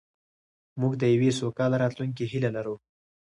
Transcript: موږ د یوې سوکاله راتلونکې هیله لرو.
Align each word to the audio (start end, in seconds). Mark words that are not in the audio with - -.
موږ 0.79 0.93
د 0.97 1.03
یوې 1.13 1.29
سوکاله 1.39 1.77
راتلونکې 1.83 2.25
هیله 2.31 2.49
لرو. 2.55 2.75